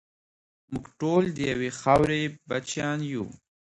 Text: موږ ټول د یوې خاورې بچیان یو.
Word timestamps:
موږ 0.71 0.85
ټول 0.99 1.23
د 1.35 1.37
یوې 1.51 1.69
خاورې 1.79 2.21
بچیان 2.49 2.99
یو. 3.13 3.25